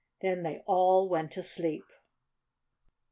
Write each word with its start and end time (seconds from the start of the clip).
Then 0.23 0.41
they 0.41 0.63
all 0.65 1.07
went 1.07 1.29
to 1.33 1.43
sleep. 1.43 1.85